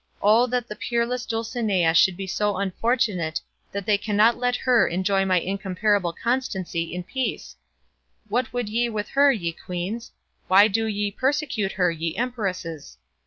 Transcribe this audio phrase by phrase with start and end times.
[0.23, 3.39] O that the peerless Dulcinea should be so unfortunate
[3.71, 7.55] that they cannot let her enjoy my incomparable constancy in peace!
[8.27, 10.11] What would ye with her, ye queens?
[10.47, 12.97] Why do ye persecute her, ye empresses?